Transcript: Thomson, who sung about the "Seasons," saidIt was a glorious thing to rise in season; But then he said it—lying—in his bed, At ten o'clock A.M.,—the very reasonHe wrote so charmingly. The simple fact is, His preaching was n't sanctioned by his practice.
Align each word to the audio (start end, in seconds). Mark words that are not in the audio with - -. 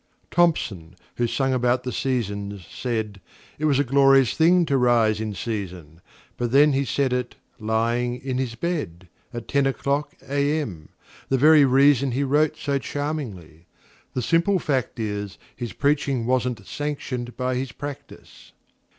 Thomson, 0.31 0.95
who 1.17 1.27
sung 1.27 1.53
about 1.53 1.83
the 1.83 1.91
"Seasons," 1.91 2.63
saidIt 2.65 3.17
was 3.59 3.77
a 3.77 3.83
glorious 3.83 4.33
thing 4.33 4.65
to 4.65 4.75
rise 4.75 5.21
in 5.21 5.35
season; 5.35 6.01
But 6.37 6.49
then 6.51 6.73
he 6.73 6.85
said 6.85 7.13
it—lying—in 7.13 8.39
his 8.39 8.55
bed, 8.55 9.09
At 9.31 9.47
ten 9.47 9.67
o'clock 9.67 10.15
A.M.,—the 10.27 11.37
very 11.37 11.61
reasonHe 11.65 12.27
wrote 12.27 12.57
so 12.57 12.79
charmingly. 12.79 13.67
The 14.15 14.23
simple 14.23 14.57
fact 14.57 14.99
is, 14.99 15.37
His 15.55 15.71
preaching 15.71 16.25
was 16.25 16.47
n't 16.47 16.65
sanctioned 16.65 17.37
by 17.37 17.53
his 17.53 17.71
practice. 17.71 18.53